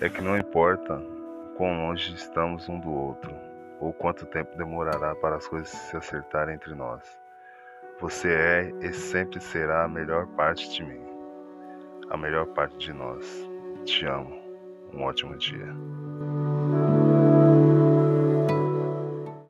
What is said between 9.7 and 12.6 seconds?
a melhor parte de mim, a melhor